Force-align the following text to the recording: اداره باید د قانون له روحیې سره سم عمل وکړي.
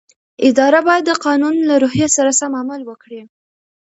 اداره 0.47 0.79
باید 0.87 1.03
د 1.07 1.11
قانون 1.25 1.55
له 1.69 1.75
روحیې 1.83 2.07
سره 2.17 2.31
سم 2.39 2.51
عمل 2.61 2.81
وکړي. 2.85 3.21